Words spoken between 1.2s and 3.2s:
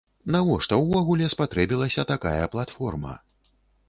спатрэбілася такая платформа?